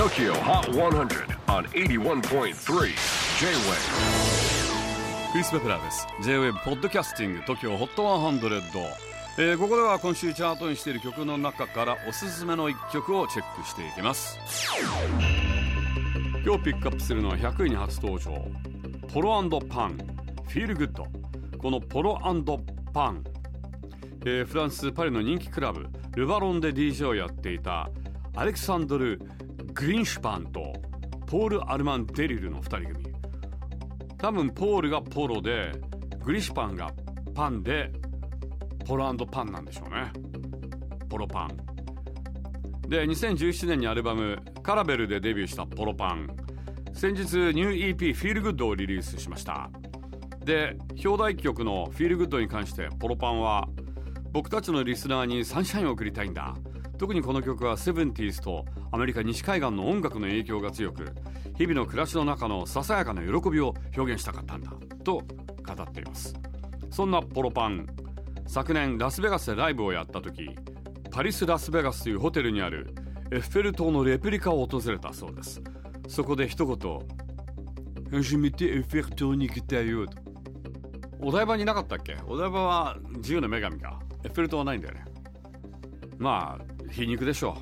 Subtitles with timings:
[0.00, 2.54] TOKYO HOT 100 on 81.3 J-WAVE.
[5.30, 6.06] クリス・ベプラーです。
[6.22, 8.94] J-WAVE ポッドキャスティング TOKYO HOT 100、
[9.36, 14.38] えー、ここでは今週チャートにしている曲の中からおすすめの一曲をチェックしていきます。
[16.46, 18.42] 今日ピックアップするのは100位に初登場。
[19.12, 19.98] ポロパン
[20.48, 21.06] フィールグッド
[21.58, 22.18] このポロ
[22.94, 23.22] パン、
[24.24, 25.86] えー、フランス・パリの人気クラブ
[26.16, 27.90] ルバロンで DJ をやっていた
[28.34, 29.20] アレクサンドル・
[29.72, 30.72] グリンシュパンと
[31.26, 33.14] ポール・アルマン・デリルの2人組。
[34.18, 35.72] 多分ポールがポロで
[36.24, 36.92] グリンシュパンが
[37.34, 37.90] パンで
[38.84, 40.12] ポロパンなんでしょうね。
[41.08, 41.56] ポロパン。
[42.88, 46.28] で2017年にアルバム「カラベル」でデビューしたポロパン。
[46.92, 49.70] 先日ニュー EP「フィールグッドをリリースしました。
[50.44, 53.68] で表題曲の「フィールグッドに関してポロパンは
[54.32, 56.56] 僕たちのリスナーにサンシャインを送りたいんだ。
[57.00, 61.14] 特にこの曲は 70s とアメリカ西海岸の音楽の影響が強く
[61.56, 64.70] 日々の暮らしの中のささやかな喜びを表現したかったんだ
[65.02, 66.34] と語っています。
[66.90, 67.86] そんなポロパン。
[68.46, 70.50] 昨年ラスベガスでライブをやった時
[71.10, 72.94] パリス・ラスベガスというホテルにある
[73.30, 75.62] エッフェル塔のレプリカを訪れたそうです。
[76.06, 76.98] そこで一言
[78.12, 80.18] 「初めてエッフェル塔に来たよ」と。
[81.22, 82.18] お台場になかったっけ？
[82.26, 83.98] お台場は自由の女神か。
[84.22, 85.04] エッフェル塔はないんだよね。
[86.18, 87.56] まあ皮肉でしょ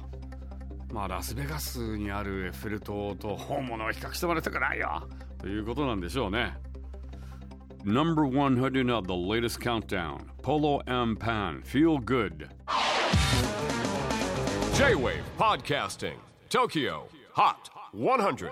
[0.91, 5.07] うまあラスベガスにあるエッフェル塔と本物を比較してもらいたくないよ
[5.39, 6.55] ということなんでしょうね
[7.85, 12.49] Number 100 of the latest countdown Polo M Pan Feel Good
[14.75, 16.17] J-Wave Podcasting
[16.49, 18.51] Tokyo Hot 100